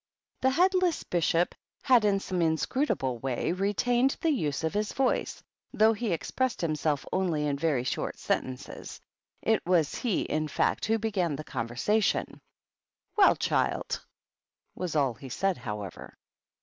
[0.41, 1.53] The headless Bishop
[1.83, 5.43] had in some inscrutable way retained the use of his voice,
[5.73, 8.99] though he ex pressed himself only in very short sentences.
[9.43, 12.41] It was he, in fact, who began the conversation.
[13.15, 14.03] "Well, child!"
[14.73, 16.17] was all he said, however.